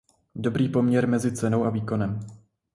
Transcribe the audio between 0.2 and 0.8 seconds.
Dobrý